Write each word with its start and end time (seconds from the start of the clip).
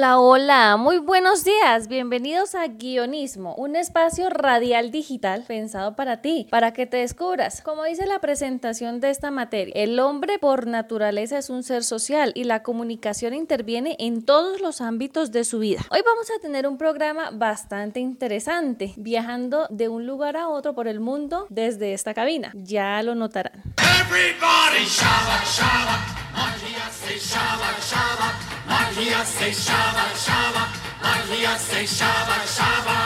Hola, 0.00 0.18
hola, 0.18 0.76
muy 0.78 0.96
buenos 0.96 1.44
días. 1.44 1.86
Bienvenidos 1.86 2.54
a 2.54 2.66
Guionismo, 2.68 3.54
un 3.56 3.76
espacio 3.76 4.30
radial 4.30 4.90
digital 4.90 5.44
pensado 5.46 5.94
para 5.94 6.22
ti, 6.22 6.48
para 6.50 6.72
que 6.72 6.86
te 6.86 6.96
descubras. 6.96 7.60
Como 7.60 7.84
dice 7.84 8.06
la 8.06 8.18
presentación 8.18 9.00
de 9.00 9.10
esta 9.10 9.30
materia, 9.30 9.74
el 9.76 10.00
hombre 10.00 10.38
por 10.38 10.66
naturaleza 10.66 11.36
es 11.36 11.50
un 11.50 11.62
ser 11.62 11.84
social 11.84 12.32
y 12.34 12.44
la 12.44 12.62
comunicación 12.62 13.34
interviene 13.34 13.96
en 13.98 14.24
todos 14.24 14.62
los 14.62 14.80
ámbitos 14.80 15.32
de 15.32 15.44
su 15.44 15.58
vida. 15.58 15.82
Hoy 15.90 16.00
vamos 16.02 16.30
a 16.30 16.40
tener 16.40 16.66
un 16.66 16.78
programa 16.78 17.28
bastante 17.30 18.00
interesante, 18.00 18.94
viajando 18.96 19.66
de 19.68 19.90
un 19.90 20.06
lugar 20.06 20.38
a 20.38 20.48
otro 20.48 20.74
por 20.74 20.88
el 20.88 21.00
mundo 21.00 21.44
desde 21.50 21.92
esta 21.92 22.14
cabina. 22.14 22.52
Ya 22.54 23.02
lo 23.02 23.14
notarán. 23.14 23.74
Everybody 23.76 24.86
shabba 24.86 25.44
shabba, 25.44 26.19
magia 26.32 26.90
seixava, 26.90 27.74
chava, 27.80 28.34
magia 28.66 29.24
seixava, 29.24 30.04
chava, 30.16 30.68
magia 31.02 31.58
seixava, 31.58 32.46
chava. 32.46 32.98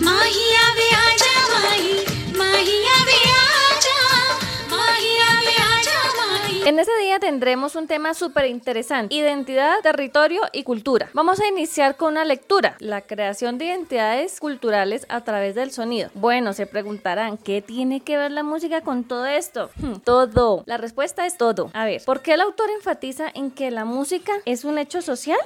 Magia 0.00 0.64
viaja, 0.78 1.36
mãe, 1.54 1.84
magia 2.36 2.99
En 6.70 6.78
ese 6.78 6.92
día 7.02 7.18
tendremos 7.18 7.74
un 7.74 7.88
tema 7.88 8.14
súper 8.14 8.46
interesante, 8.46 9.12
identidad, 9.12 9.80
territorio 9.82 10.42
y 10.52 10.62
cultura. 10.62 11.10
Vamos 11.14 11.40
a 11.40 11.48
iniciar 11.48 11.96
con 11.96 12.12
una 12.12 12.24
lectura, 12.24 12.76
la 12.78 13.00
creación 13.00 13.58
de 13.58 13.64
identidades 13.64 14.38
culturales 14.38 15.04
a 15.08 15.22
través 15.22 15.56
del 15.56 15.72
sonido. 15.72 16.10
Bueno, 16.14 16.52
se 16.52 16.66
preguntarán, 16.66 17.38
¿qué 17.38 17.60
tiene 17.60 18.02
que 18.02 18.16
ver 18.16 18.30
la 18.30 18.44
música 18.44 18.82
con 18.82 19.02
todo 19.02 19.26
esto? 19.26 19.68
Hmm, 19.78 19.94
todo. 19.94 20.62
La 20.66 20.76
respuesta 20.76 21.26
es 21.26 21.36
todo. 21.36 21.72
A 21.74 21.86
ver, 21.86 22.02
¿por 22.06 22.22
qué 22.22 22.34
el 22.34 22.40
autor 22.40 22.70
enfatiza 22.70 23.26
en 23.34 23.50
que 23.50 23.72
la 23.72 23.84
música 23.84 24.34
es 24.44 24.64
un 24.64 24.78
hecho 24.78 25.02
social? 25.02 25.40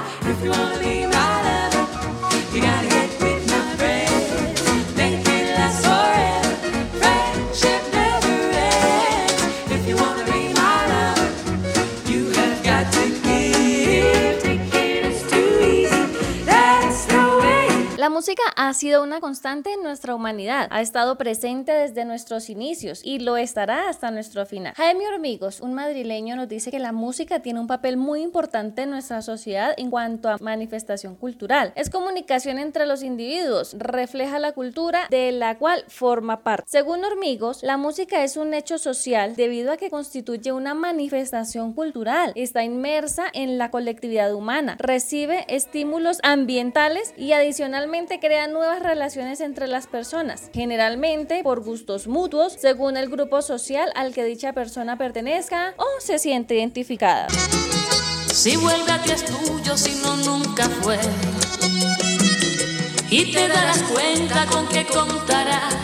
Way. 18.26 18.34
La 18.34 18.34
música 18.36 18.53
ha 18.56 18.72
sido 18.74 19.02
una 19.02 19.20
constante 19.20 19.72
en 19.72 19.82
nuestra 19.82 20.14
humanidad, 20.14 20.68
ha 20.70 20.80
estado 20.80 21.16
presente 21.16 21.72
desde 21.72 22.04
nuestros 22.04 22.50
inicios 22.50 23.00
y 23.04 23.18
lo 23.18 23.36
estará 23.36 23.88
hasta 23.88 24.10
nuestro 24.10 24.46
final. 24.46 24.74
Jaime 24.76 25.06
Hormigos, 25.08 25.60
un 25.60 25.74
madrileño, 25.74 26.36
nos 26.36 26.48
dice 26.48 26.70
que 26.70 26.78
la 26.78 26.92
música 26.92 27.40
tiene 27.40 27.60
un 27.60 27.66
papel 27.66 27.96
muy 27.96 28.22
importante 28.22 28.82
en 28.82 28.90
nuestra 28.90 29.22
sociedad 29.22 29.74
en 29.76 29.90
cuanto 29.90 30.28
a 30.28 30.38
manifestación 30.38 31.16
cultural. 31.16 31.72
Es 31.76 31.90
comunicación 31.90 32.58
entre 32.58 32.86
los 32.86 33.02
individuos, 33.02 33.74
refleja 33.78 34.38
la 34.38 34.52
cultura 34.52 35.06
de 35.10 35.32
la 35.32 35.58
cual 35.58 35.84
forma 35.88 36.42
parte. 36.42 36.64
Según 36.66 37.04
Hormigos, 37.04 37.62
la 37.62 37.76
música 37.76 38.24
es 38.24 38.36
un 38.36 38.54
hecho 38.54 38.78
social 38.78 39.36
debido 39.36 39.72
a 39.72 39.76
que 39.76 39.90
constituye 39.90 40.52
una 40.52 40.74
manifestación 40.74 41.72
cultural, 41.72 42.32
está 42.34 42.64
inmersa 42.64 43.24
en 43.32 43.58
la 43.58 43.70
colectividad 43.70 44.34
humana, 44.34 44.76
recibe 44.78 45.44
estímulos 45.48 46.18
ambientales 46.22 47.14
y 47.16 47.32
adicionalmente 47.32 48.20
crea 48.20 48.43
nuevas 48.46 48.82
relaciones 48.82 49.40
entre 49.40 49.66
las 49.66 49.86
personas, 49.86 50.50
generalmente 50.52 51.42
por 51.42 51.62
gustos 51.62 52.06
mutuos, 52.06 52.54
según 52.54 52.96
el 52.96 53.08
grupo 53.08 53.42
social 53.42 53.90
al 53.94 54.12
que 54.12 54.24
dicha 54.24 54.52
persona 54.52 54.98
pertenezca 54.98 55.74
o 55.76 55.86
se 56.00 56.18
siente 56.18 56.54
identificada. 56.54 57.28
Si 58.32 58.56
vuelve 58.56 58.90
a 58.90 59.00
ti 59.02 59.12
es 59.12 59.24
tuyo, 59.24 59.76
si 59.76 59.94
no, 60.02 60.16
nunca 60.16 60.68
fue. 60.68 60.98
Y 63.10 63.32
te 63.32 63.46
darás 63.46 63.82
cuenta 63.84 64.46
con 64.46 64.66
que 64.68 64.84
contarás. 64.86 65.74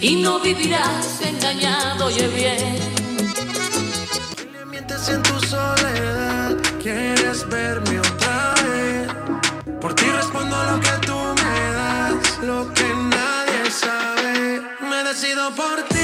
Y 0.00 0.16
no 0.16 0.40
vivirás 0.40 1.20
engañado, 1.22 2.06
oye 2.06 2.28
bien. 2.28 2.76
Le 4.52 4.64
mientes 4.66 5.08
en 5.08 5.22
tu 5.22 5.38
soledad, 5.40 6.56
quieres 6.80 7.46
verme 7.48 7.85
decido 15.56 15.86
por 15.86 15.95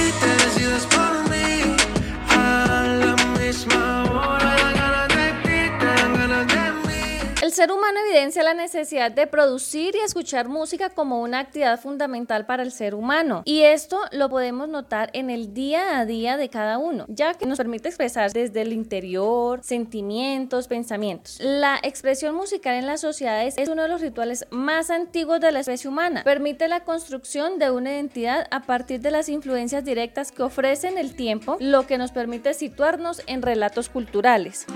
ser 7.62 7.71
humano 7.71 8.00
evidencia 8.09 8.43
la 8.43 8.55
necesidad 8.55 9.12
de 9.12 9.28
producir 9.28 9.95
y 9.95 10.00
escuchar 10.00 10.49
música 10.49 10.91
como 10.91 11.21
una 11.21 11.39
actividad 11.39 11.78
fundamental 11.78 12.45
para 12.45 12.65
el 12.65 12.73
ser 12.73 12.93
humano. 12.93 13.43
Y 13.45 13.61
esto 13.61 14.00
lo 14.11 14.28
podemos 14.28 14.69
notar 14.69 15.11
en 15.12 15.31
el 15.31 15.55
día 15.55 16.00
a 16.00 16.05
día 16.05 16.37
de 16.37 16.49
cada 16.49 16.78
uno, 16.78 17.05
ya 17.06 17.34
que 17.34 17.47
nos 17.47 17.59
permite 17.59 17.89
expresar 17.89 18.33
desde 18.33 18.62
el 18.62 18.73
interior 18.73 19.61
sentimientos, 19.62 20.67
pensamientos. 20.67 21.39
La 21.41 21.78
expresión 21.84 22.34
musical 22.34 22.75
en 22.75 22.87
las 22.87 23.00
sociedades 23.00 23.55
es 23.56 23.69
uno 23.69 23.83
de 23.83 23.89
los 23.89 24.00
rituales 24.00 24.44
más 24.50 24.91
antiguos 24.91 25.39
de 25.39 25.53
la 25.53 25.61
especie 25.61 25.89
humana. 25.89 26.25
Permite 26.25 26.67
la 26.67 26.81
construcción 26.81 27.61
de 27.61 27.71
una 27.71 27.93
identidad 27.93 28.49
a 28.50 28.62
partir 28.62 29.03
de 29.03 29.12
las 29.12 29.29
influencias 29.29 29.84
directas 29.84 30.33
que 30.33 30.43
ofrecen 30.43 30.99
el 30.99 31.15
tiempo, 31.15 31.59
lo 31.61 31.87
que 31.87 31.97
nos 31.97 32.11
permite 32.11 32.55
situarnos 32.55 33.23
en 33.29 33.41
relatos 33.41 33.89
culturales. 33.89 34.67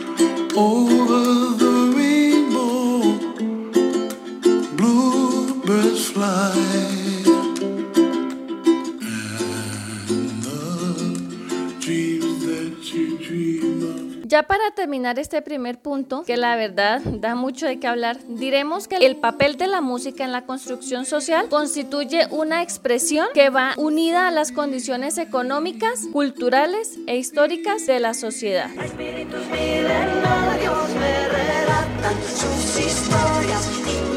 Ya 14.25 14.43
para 14.43 14.71
terminar 14.75 15.19
este 15.19 15.43
primer 15.43 15.79
punto, 15.79 16.23
que 16.25 16.39
la 16.39 16.57
verdad 16.57 17.03
da 17.05 17.35
mucho 17.35 17.67
de 17.67 17.79
qué 17.79 17.87
hablar, 17.87 18.17
diremos 18.29 18.89
que 18.89 18.97
el 18.97 19.17
papel 19.17 19.59
de 19.59 19.67
la 19.67 19.83
música 19.83 20.25
en 20.25 20.33
la 20.33 20.47
construcción 20.47 21.05
social 21.05 21.49
constituye 21.51 22.27
una 22.31 22.63
expresión 22.63 23.29
que 23.35 23.51
va 23.51 23.75
unida 23.77 24.27
a 24.27 24.31
las 24.31 24.53
condiciones 24.53 25.19
económicas, 25.19 26.07
culturales 26.13 26.99
e 27.07 27.19
históricas 27.19 27.87
de 27.87 28.01
la 28.01 28.15
sociedad. 28.15 28.71
Espíritus 28.83 29.47
milenarios 29.49 30.89
me 30.99 31.29
relatan 31.29 32.15
sus 32.25 32.79
historias 32.87 33.71
y 33.87 33.91
me 33.91 34.09
dan 34.09 34.16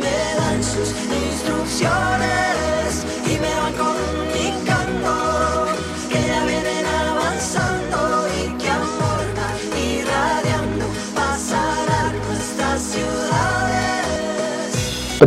sus 0.63 0.89
instrucciones 0.89 3.05
y 3.25 3.39
me 3.39 3.55
van 3.55 3.73
comunicando 3.73 3.98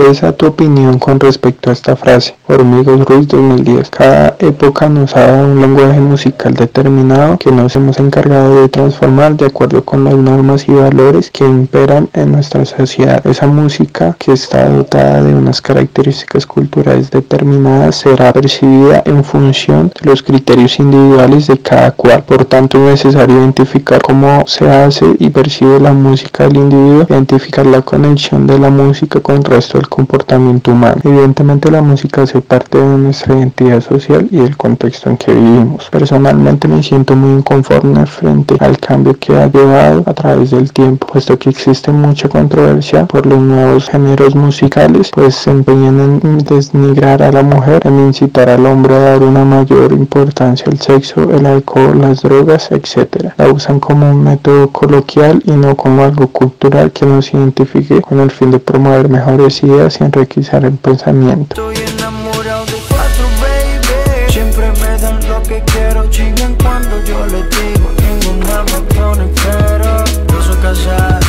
Expresa 0.03 0.33
tu 0.33 0.47
opinión 0.47 0.99
con 0.99 1.21
respecto 1.21 1.71
a 1.71 1.75
esta 1.75 1.95
frase. 1.95 2.35
Hormigos 2.49 3.05
Ruiz 3.05 3.29
2010. 3.29 3.89
Cada 3.91 4.35
época 4.41 4.89
nos 4.89 5.15
ha 5.15 5.29
dado 5.29 5.47
un 5.47 5.61
lenguaje 5.61 6.01
musical 6.01 6.55
determinado 6.55 7.39
que 7.39 7.53
nos 7.53 7.77
hemos 7.77 8.01
encargado 8.01 8.63
de 8.63 8.69
transformar 8.69 9.37
de 9.37 9.47
acuerdo 9.47 9.85
con 9.85 10.03
las 10.03 10.15
normas 10.15 10.67
y 10.69 10.73
valores 10.73 11.31
que 11.31 11.45
imperan 11.45 12.09
en 12.15 12.33
nuestra 12.33 12.65
sociedad. 12.65 13.25
Esa 13.25 13.47
música 13.47 14.17
que 14.19 14.33
está 14.33 14.69
dotada 14.69 15.23
de 15.23 15.37
unas 15.37 15.63
características 15.63 16.47
culturales 16.47 17.13
determinadas 17.13 17.95
será 17.95 18.33
percibida 18.33 19.05
en 19.07 19.23
función 19.23 19.93
de 20.03 20.11
los 20.11 20.25
criterios 20.25 20.81
individuales 20.81 21.47
de 21.47 21.59
cada 21.59 21.93
cual. 21.93 22.25
Por 22.25 22.45
tanto, 22.47 22.77
es 22.91 23.05
necesario 23.05 23.37
identificar 23.37 24.03
cómo 24.03 24.43
se 24.49 24.69
hace 24.69 25.07
y 25.21 25.31
percibe 25.31 25.79
la 25.79 25.93
música 25.93 26.49
del 26.49 26.57
individuo, 26.57 27.07
identificar 27.09 27.65
la 27.67 27.83
conexión 27.83 28.49
de 28.49 28.59
la 28.59 28.69
música 28.69 29.21
con 29.21 29.37
el 29.37 29.45
resto 29.45 29.79
del 29.79 29.92
comportamiento 29.93 30.73
humano. 30.73 31.01
Evidentemente 31.05 31.71
la 31.71 31.83
música 31.83 32.23
hace 32.23 32.41
parte 32.41 32.79
de 32.79 32.97
nuestra 32.97 33.37
identidad 33.37 33.83
social 33.83 34.27
y 34.31 34.39
del 34.39 34.57
contexto 34.57 35.11
en 35.11 35.19
que 35.19 35.35
vivimos. 35.35 35.91
Personalmente 35.91 36.67
me 36.67 36.83
siento 36.83 37.15
muy 37.15 37.39
inconforme 37.39 38.07
frente 38.07 38.57
al 38.61 38.79
cambio 38.79 39.15
que 39.19 39.37
ha 39.37 39.49
llevado 39.49 40.03
a 40.07 40.15
través 40.15 40.51
del 40.51 40.73
tiempo, 40.73 41.07
puesto 41.07 41.39
que 41.39 41.51
existe 41.51 41.93
mucha 41.93 42.29
controversia 42.29 43.05
por 43.05 43.27
los 43.27 43.39
nuevos 43.39 43.91
géneros 43.91 44.35
musicales, 44.35 45.11
pues 45.15 45.35
se 45.35 45.51
empeñan 45.51 46.21
en 46.23 46.39
desnigrar 46.39 47.23
a 47.23 47.31
la 47.31 47.43
mujer, 47.43 47.83
en 47.85 48.07
incitar 48.07 48.49
al 48.49 48.65
hombre 48.65 48.95
a 48.95 48.99
dar 48.99 49.23
una 49.23 49.45
mayor 49.45 49.93
importancia 49.93 50.67
al 50.71 50.79
sexo, 50.81 51.31
el 51.31 51.45
alcohol, 51.45 52.01
las 52.01 52.23
drogas, 52.23 52.71
etc. 52.73 53.33
La 53.37 53.53
usan 53.53 53.79
como 53.79 54.11
un 54.11 54.25
método 54.25 54.69
coloquial 54.69 55.43
y 55.45 55.53
no 55.53 55.77
como 55.77 56.03
algo 56.03 56.29
cultural 56.29 56.93
que 56.93 57.05
nos 57.05 57.35
identifique 57.35 58.01
con 58.01 58.21
el 58.21 58.31
fin 58.31 58.51
de 58.51 58.59
promover 58.59 59.11
mejores 59.11 59.63
ideas 59.63 59.72
y 59.73 60.05
enriquecer 60.05 60.67
el 60.67 60.77
pensamiento. 60.77 61.73
Estoy 61.73 61.77
enamorado 61.95 62.67
de 62.67 62.79
cuatro, 62.91 63.25
baby. 63.41 64.31
Siempre 64.31 64.71
me 64.71 64.99
dan 64.99 65.27
lo 65.27 65.43
que 65.45 65.63
quiero. 65.65 66.11
Chingan 66.11 66.55
cuando 66.57 67.03
yo 67.05 67.27
les 67.29 67.49
digo. 67.49 67.89
Ninguna 68.03 68.65
me 68.65 68.95
pone 68.95 69.33
pero. 69.43 70.05
Yo 70.29 70.43
soy 70.43 70.57
casado. 70.61 71.21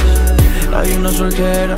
una 1.00 1.10
soltera. 1.10 1.74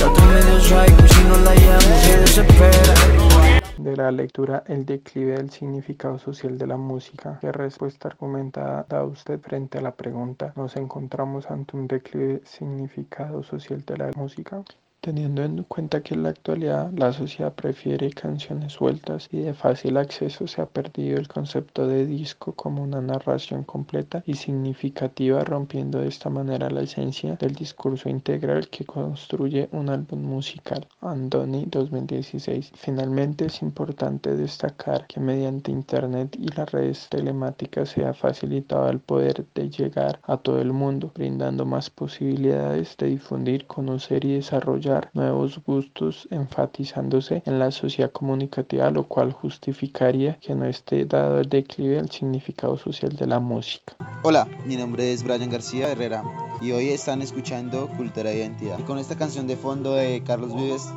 La 0.00 0.10
otra 0.10 0.24
medio 0.24 0.60
psycho 0.60 1.04
y 1.04 1.08
si 1.08 1.24
no 1.24 1.36
la 1.44 1.54
llamo 1.54 1.96
se 2.00 2.18
desespera. 2.20 3.62
De 3.76 3.94
la 3.94 4.10
lectura 4.10 4.64
El 4.66 4.86
declive 4.86 5.32
del 5.32 5.50
significado 5.50 6.18
social 6.18 6.56
de 6.56 6.68
la 6.68 6.78
música. 6.78 7.36
¿Qué 7.42 7.52
respuesta 7.52 8.08
argumentada 8.08 8.86
da 8.88 9.04
usted 9.04 9.38
frente 9.40 9.76
a 9.76 9.82
la 9.82 9.92
pregunta? 9.92 10.54
¿Nos 10.56 10.74
encontramos 10.76 11.50
ante 11.50 11.76
un 11.76 11.86
declive 11.86 12.40
significado 12.46 13.42
social 13.42 13.84
de 13.84 13.96
la 13.98 14.10
música? 14.16 14.62
Teniendo 15.04 15.42
en 15.42 15.64
cuenta 15.64 16.00
que 16.00 16.14
en 16.14 16.22
la 16.22 16.28
actualidad 16.28 16.92
la 16.92 17.12
sociedad 17.12 17.52
prefiere 17.52 18.12
canciones 18.12 18.74
sueltas 18.74 19.28
y 19.32 19.38
de 19.38 19.52
fácil 19.52 19.96
acceso, 19.96 20.46
se 20.46 20.62
ha 20.62 20.66
perdido 20.66 21.18
el 21.18 21.26
concepto 21.26 21.88
de 21.88 22.06
disco 22.06 22.52
como 22.52 22.84
una 22.84 23.00
narración 23.00 23.64
completa 23.64 24.22
y 24.26 24.34
significativa, 24.34 25.42
rompiendo 25.42 25.98
de 25.98 26.06
esta 26.06 26.30
manera 26.30 26.70
la 26.70 26.82
esencia 26.82 27.34
del 27.34 27.52
discurso 27.52 28.08
integral 28.08 28.68
que 28.68 28.84
construye 28.84 29.68
un 29.72 29.88
álbum 29.90 30.22
musical. 30.22 30.86
Andoni 31.00 31.66
2016. 31.68 32.70
Finalmente 32.76 33.46
es 33.46 33.60
importante 33.60 34.36
destacar 34.36 35.08
que 35.08 35.18
mediante 35.18 35.72
Internet 35.72 36.36
y 36.38 36.46
las 36.56 36.70
redes 36.70 37.08
telemáticas 37.10 37.88
se 37.88 38.04
ha 38.04 38.14
facilitado 38.14 38.88
el 38.88 39.00
poder 39.00 39.46
de 39.52 39.68
llegar 39.68 40.20
a 40.22 40.36
todo 40.36 40.60
el 40.60 40.72
mundo, 40.72 41.10
brindando 41.12 41.66
más 41.66 41.90
posibilidades 41.90 42.96
de 42.98 43.08
difundir, 43.08 43.66
conocer 43.66 44.24
y 44.24 44.34
desarrollar 44.34 44.91
nuevos 45.12 45.62
gustos 45.64 46.28
enfatizándose 46.30 47.42
en 47.46 47.58
la 47.58 47.70
sociedad 47.70 48.12
comunicativa, 48.12 48.90
lo 48.90 49.04
cual 49.08 49.32
justificaría 49.32 50.38
que 50.40 50.54
no 50.54 50.66
esté 50.66 51.04
dado 51.04 51.40
el 51.40 51.48
declive 51.48 51.96
del 51.96 52.10
significado 52.10 52.76
social 52.76 53.14
de 53.16 53.26
la 53.26 53.40
música. 53.40 53.94
Hola, 54.22 54.46
mi 54.66 54.76
nombre 54.76 55.12
es 55.12 55.22
Brian 55.22 55.50
García 55.50 55.90
Herrera 55.90 56.22
y 56.60 56.72
hoy 56.72 56.88
están 56.90 57.22
escuchando 57.22 57.88
Cultura 57.96 58.30
e 58.30 58.38
Identidad. 58.38 58.78
Y 58.78 58.82
con 58.82 58.98
esta 58.98 59.16
canción 59.16 59.46
de 59.46 59.56
fondo 59.56 59.94
de 59.94 60.22
Carlos 60.24 60.54
Vives, 60.54 60.88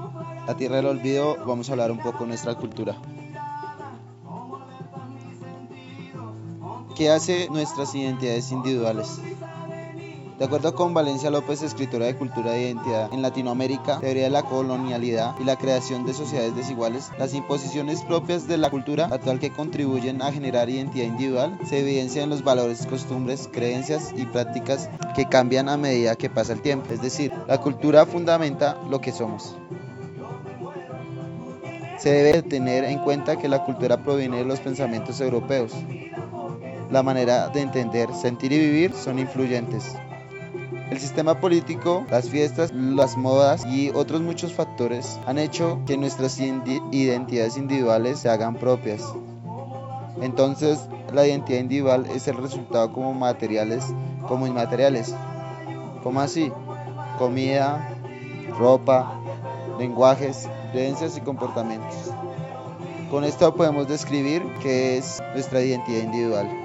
La 0.47 0.55
Tierra 0.55 0.77
del 0.77 0.87
Olvido, 0.87 1.37
vamos 1.45 1.69
a 1.69 1.73
hablar 1.73 1.91
un 1.91 1.99
poco 1.99 2.19
de 2.19 2.27
nuestra 2.27 2.55
cultura. 2.55 2.95
¿Qué 6.95 7.09
hace 7.09 7.49
nuestras 7.49 7.93
identidades 7.93 8.51
individuales? 8.51 9.19
De 10.37 10.43
acuerdo 10.43 10.75
con 10.75 10.93
Valencia 10.93 11.29
López, 11.29 11.61
escritora 11.61 12.07
de 12.07 12.17
Cultura 12.17 12.57
e 12.57 12.63
Identidad, 12.63 13.13
en 13.13 13.21
Latinoamérica, 13.21 14.01
teoría 14.01 14.25
de 14.25 14.29
la 14.29 14.43
colonialidad 14.43 15.33
y 15.39 15.45
la 15.45 15.55
creación 15.55 16.05
de 16.05 16.13
sociedades 16.13 16.53
desiguales, 16.53 17.09
las 17.17 17.33
imposiciones 17.33 18.01
propias 18.03 18.45
de 18.45 18.57
la 18.57 18.69
cultura 18.69 19.05
actual 19.05 19.39
que 19.39 19.51
contribuyen 19.51 20.21
a 20.21 20.33
generar 20.33 20.69
identidad 20.69 21.05
individual 21.05 21.57
se 21.65 21.79
evidencian 21.79 22.25
en 22.25 22.31
los 22.31 22.43
valores, 22.43 22.85
costumbres, 22.85 23.47
creencias 23.49 24.11
y 24.13 24.25
prácticas 24.25 24.89
que 25.15 25.29
cambian 25.29 25.69
a 25.69 25.77
medida 25.77 26.17
que 26.17 26.29
pasa 26.29 26.51
el 26.51 26.61
tiempo. 26.61 26.93
Es 26.93 27.01
decir, 27.01 27.31
la 27.47 27.61
cultura 27.61 28.05
fundamenta 28.05 28.77
lo 28.89 28.99
que 28.99 29.13
somos. 29.13 29.55
Se 31.97 32.11
debe 32.11 32.43
tener 32.43 32.83
en 32.83 32.99
cuenta 32.99 33.37
que 33.37 33.47
la 33.47 33.63
cultura 33.63 34.03
proviene 34.03 34.39
de 34.39 34.45
los 34.45 34.59
pensamientos 34.59 35.21
europeos. 35.21 35.71
La 36.91 37.03
manera 37.03 37.47
de 37.47 37.61
entender, 37.61 38.13
sentir 38.13 38.51
y 38.51 38.59
vivir 38.59 38.93
son 38.93 39.17
influyentes. 39.17 39.95
El 40.91 40.99
sistema 40.99 41.39
político, 41.39 42.05
las 42.11 42.29
fiestas, 42.29 42.71
las 42.71 43.17
modas 43.17 43.65
y 43.65 43.89
otros 43.89 44.21
muchos 44.21 44.53
factores 44.53 45.19
han 45.25 45.39
hecho 45.39 45.81
que 45.87 45.97
nuestras 45.97 46.39
identidades 46.39 47.57
individuales 47.57 48.19
se 48.19 48.29
hagan 48.29 48.55
propias. 48.55 49.01
Entonces, 50.21 50.79
la 51.11 51.25
identidad 51.25 51.59
individual 51.59 52.05
es 52.13 52.27
el 52.27 52.37
resultado 52.37 52.93
como 52.93 53.13
materiales 53.13 53.83
como 54.27 54.45
inmateriales. 54.45 55.15
¿Cómo 56.03 56.21
así? 56.21 56.51
Comida, 57.17 57.97
ropa, 58.59 59.19
lenguajes, 59.79 60.47
creencias 60.71 61.17
y 61.17 61.21
comportamientos. 61.21 62.11
Con 63.09 63.23
esto 63.23 63.55
podemos 63.55 63.87
describir 63.87 64.43
qué 64.61 64.97
es 64.97 65.21
nuestra 65.33 65.61
identidad 65.61 66.03
individual. 66.03 66.64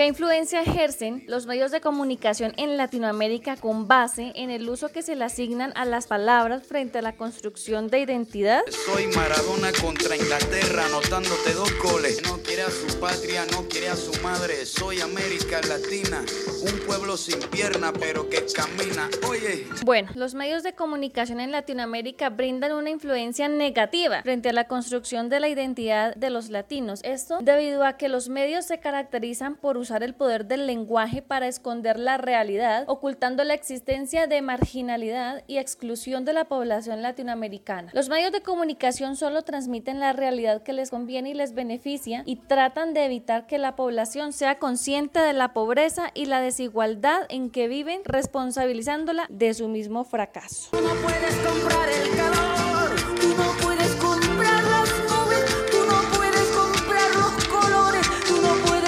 ¿Qué 0.00 0.06
influencia 0.06 0.62
ejercen 0.62 1.24
los 1.26 1.44
medios 1.44 1.72
de 1.72 1.82
comunicación 1.82 2.54
en 2.56 2.78
Latinoamérica 2.78 3.56
con 3.56 3.86
base 3.86 4.32
en 4.34 4.48
el 4.48 4.66
uso 4.66 4.88
que 4.88 5.02
se 5.02 5.14
le 5.14 5.26
asignan 5.26 5.74
a 5.76 5.84
las 5.84 6.06
palabras 6.06 6.66
frente 6.66 7.00
a 7.00 7.02
la 7.02 7.16
construcción 7.16 7.88
de 7.88 7.98
identidad? 7.98 8.62
Soy 8.86 9.08
Maradona 9.08 9.70
contra 9.78 10.16
Inglaterra, 10.16 10.86
anotándote 10.86 11.52
dos 11.52 11.70
goles. 11.82 12.22
No 12.22 12.38
quiere 12.38 12.62
a 12.62 12.70
su 12.70 12.98
patria, 12.98 13.44
no 13.52 13.68
quiere 13.68 13.90
a 13.90 13.96
su 13.96 14.18
madre. 14.22 14.64
Soy 14.64 15.02
América 15.02 15.60
Latina, 15.68 16.24
un 16.62 16.78
pueblo 16.86 17.18
sin 17.18 17.38
pierna, 17.50 17.92
pero 17.92 18.26
que 18.30 18.46
camina. 18.54 19.10
Oye, 19.28 19.66
Bueno, 19.84 20.08
los 20.14 20.32
medios 20.32 20.62
de 20.62 20.72
comunicación 20.72 21.40
en 21.40 21.52
Latinoamérica 21.52 22.30
brindan 22.30 22.72
una 22.72 22.88
influencia 22.88 23.50
negativa 23.50 24.22
frente 24.22 24.48
a 24.48 24.54
la 24.54 24.66
construcción 24.66 25.28
de 25.28 25.40
la 25.40 25.50
identidad 25.50 26.14
de 26.14 26.30
los 26.30 26.48
latinos. 26.48 27.00
Esto 27.02 27.40
debido 27.42 27.84
a 27.84 27.98
que 27.98 28.08
los 28.08 28.30
medios 28.30 28.64
se 28.64 28.80
caracterizan 28.80 29.56
por 29.56 29.76
usar 29.76 29.89
el 29.98 30.14
poder 30.14 30.46
del 30.46 30.66
lenguaje 30.66 31.22
para 31.22 31.48
esconder 31.48 31.98
la 31.98 32.16
realidad, 32.16 32.84
ocultando 32.86 33.44
la 33.44 33.54
existencia 33.54 34.26
de 34.26 34.42
marginalidad 34.42 35.42
y 35.46 35.58
exclusión 35.58 36.24
de 36.24 36.32
la 36.32 36.44
población 36.44 37.02
latinoamericana. 37.02 37.90
Los 37.92 38.08
medios 38.08 38.32
de 38.32 38.42
comunicación 38.42 39.16
solo 39.16 39.42
transmiten 39.42 40.00
la 40.00 40.12
realidad 40.12 40.62
que 40.62 40.72
les 40.72 40.90
conviene 40.90 41.30
y 41.30 41.34
les 41.34 41.54
beneficia 41.54 42.22
y 42.26 42.36
tratan 42.36 42.94
de 42.94 43.04
evitar 43.04 43.46
que 43.46 43.58
la 43.58 43.76
población 43.76 44.32
sea 44.32 44.58
consciente 44.58 45.20
de 45.20 45.32
la 45.32 45.52
pobreza 45.52 46.10
y 46.14 46.26
la 46.26 46.40
desigualdad 46.40 47.22
en 47.28 47.50
que 47.50 47.68
viven, 47.68 48.02
responsabilizándola 48.04 49.26
de 49.28 49.54
su 49.54 49.68
mismo 49.68 50.04
fracaso. 50.04 50.70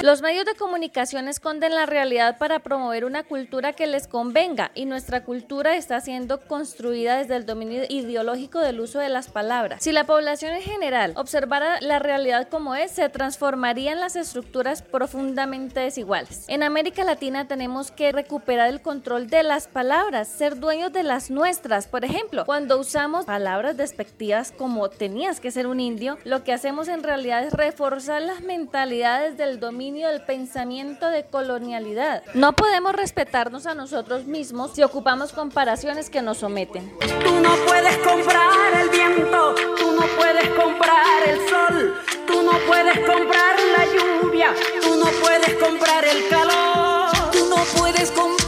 Los 0.03 0.21
medios 0.21 0.43
de 0.43 0.55
comunicación 0.55 1.29
esconden 1.29 1.73
la 1.73 1.85
realidad 1.85 2.37
para 2.37 2.59
promover 2.59 3.05
una 3.05 3.23
cultura 3.23 3.71
que 3.71 3.87
les 3.87 4.05
convenga 4.05 4.69
y 4.75 4.83
nuestra 4.83 5.23
cultura 5.23 5.77
está 5.77 6.01
siendo 6.01 6.41
construida 6.41 7.19
desde 7.19 7.37
el 7.37 7.45
dominio 7.45 7.83
ideológico 7.87 8.59
del 8.59 8.81
uso 8.81 8.99
de 8.99 9.07
las 9.07 9.29
palabras. 9.29 9.81
Si 9.81 9.93
la 9.93 10.05
población 10.05 10.55
en 10.55 10.61
general 10.61 11.13
observara 11.15 11.79
la 11.79 11.99
realidad 11.99 12.49
como 12.49 12.75
es, 12.75 12.91
se 12.91 13.07
transformarían 13.07 14.01
las 14.01 14.17
estructuras 14.17 14.81
profundamente 14.81 15.79
desiguales. 15.79 16.43
En 16.49 16.63
América 16.63 17.05
Latina 17.05 17.47
tenemos 17.47 17.89
que 17.89 18.11
recuperar 18.11 18.67
el 18.67 18.81
control 18.81 19.29
de 19.29 19.43
las 19.43 19.69
palabras, 19.69 20.27
ser 20.27 20.59
dueños 20.59 20.91
de 20.91 21.03
las 21.03 21.31
nuestras. 21.31 21.87
Por 21.87 22.03
ejemplo, 22.03 22.43
cuando 22.45 22.77
usamos 22.77 23.23
palabras 23.23 23.77
despectivas 23.77 24.51
como 24.51 24.89
tenías 24.89 25.39
que 25.39 25.49
ser 25.49 25.65
un 25.65 25.79
indio, 25.79 26.17
lo 26.25 26.43
que 26.43 26.51
hacemos 26.51 26.89
en 26.89 27.03
realidad 27.03 27.45
es 27.45 27.53
reforzar 27.53 28.21
las 28.21 28.41
mentalidades 28.41 29.37
del 29.37 29.61
dominio 29.61 29.92
del 30.01 30.21
pensamiento 30.21 31.09
de 31.09 31.25
colonialidad. 31.25 32.23
No 32.33 32.53
podemos 32.53 32.93
respetarnos 32.93 33.65
a 33.65 33.75
nosotros 33.75 34.25
mismos 34.25 34.71
si 34.73 34.83
ocupamos 34.83 35.33
comparaciones 35.33 36.09
que 36.09 36.21
nos 36.21 36.39
someten. 36.39 36.91
Tú 37.23 37.39
no 37.41 37.55
puedes 37.67 37.97
comprar 37.97 38.81
el 38.81 38.89
viento, 38.89 39.55
tú 39.77 39.91
no 39.91 40.05
puedes 40.17 40.49
comprar 40.49 41.27
el 41.27 41.49
sol, 41.49 41.95
tú 42.27 42.41
no 42.41 42.51
puedes 42.67 42.99
comprar 42.99 43.55
la 43.77 43.85
lluvia, 43.85 44.53
tú 44.81 44.95
no 44.95 45.05
puedes 45.21 45.53
comprar 45.55 46.05
el 46.05 46.27
calor, 46.29 47.11
tú 47.31 47.47
no 47.49 47.63
puedes 47.77 48.09
comprar 48.11 48.42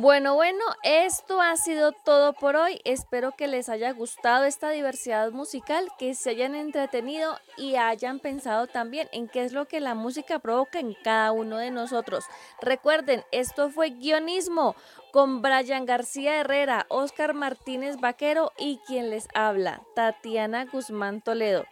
Bueno, 0.00 0.34
bueno, 0.34 0.64
esto 0.82 1.42
ha 1.42 1.56
sido 1.56 1.92
todo 1.92 2.32
por 2.32 2.56
hoy. 2.56 2.80
Espero 2.84 3.32
que 3.32 3.46
les 3.46 3.68
haya 3.68 3.92
gustado 3.92 4.44
esta 4.44 4.70
diversidad 4.70 5.30
musical, 5.30 5.90
que 5.98 6.14
se 6.14 6.30
hayan 6.30 6.54
entretenido 6.54 7.38
y 7.58 7.76
hayan 7.76 8.18
pensado 8.18 8.66
también 8.66 9.08
en 9.12 9.28
qué 9.28 9.44
es 9.44 9.52
lo 9.52 9.68
que 9.68 9.78
la 9.78 9.94
música 9.94 10.38
provoca 10.38 10.80
en 10.80 10.94
cada 10.94 11.32
uno 11.32 11.58
de 11.58 11.70
nosotros. 11.70 12.24
Recuerden, 12.62 13.24
esto 13.30 13.68
fue 13.68 13.90
guionismo 13.90 14.74
con 15.12 15.42
Brian 15.42 15.86
García 15.86 16.40
Herrera, 16.40 16.86
Oscar 16.88 17.34
Martínez 17.34 17.96
Vaquero 17.98 18.52
y 18.58 18.78
quien 18.86 19.10
les 19.10 19.28
habla, 19.34 19.82
Tatiana 19.94 20.66
Guzmán 20.66 21.20
Toledo. 21.20 21.66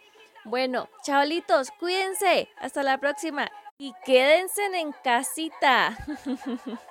Bueno, 0.45 0.89
chavalitos, 1.03 1.71
cuídense. 1.71 2.49
Hasta 2.57 2.83
la 2.83 2.97
próxima 2.97 3.51
y 3.77 3.93
quédense 4.05 4.65
en 4.65 4.91
casita. 5.03 5.97